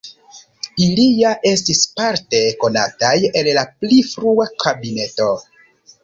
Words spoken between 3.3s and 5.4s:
el la pli frua kabineto.